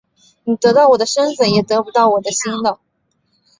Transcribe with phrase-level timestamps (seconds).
[0.45, 2.79] 你得到我的身子也得不到我的心的